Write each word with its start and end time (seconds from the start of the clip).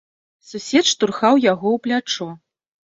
Сусед 0.51 0.85
штурхаў 0.93 1.33
яго 1.51 1.67
ў 1.77 1.87
плячо. 1.87 2.29